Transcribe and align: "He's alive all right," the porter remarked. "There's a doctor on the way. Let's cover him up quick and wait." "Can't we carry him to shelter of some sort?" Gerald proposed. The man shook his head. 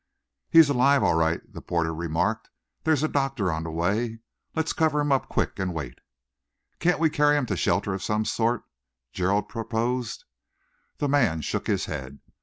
"He's 0.49 0.67
alive 0.67 1.03
all 1.03 1.13
right," 1.13 1.41
the 1.53 1.61
porter 1.61 1.93
remarked. 1.93 2.49
"There's 2.85 3.03
a 3.03 3.07
doctor 3.07 3.51
on 3.51 3.61
the 3.61 3.69
way. 3.69 4.17
Let's 4.55 4.73
cover 4.73 4.99
him 4.99 5.11
up 5.11 5.29
quick 5.29 5.59
and 5.59 5.75
wait." 5.75 5.99
"Can't 6.79 6.97
we 6.99 7.11
carry 7.11 7.37
him 7.37 7.45
to 7.45 7.55
shelter 7.55 7.93
of 7.93 8.01
some 8.01 8.25
sort?" 8.25 8.63
Gerald 9.13 9.47
proposed. 9.47 10.25
The 10.97 11.07
man 11.07 11.41
shook 11.41 11.67
his 11.67 11.85
head. 11.85 12.19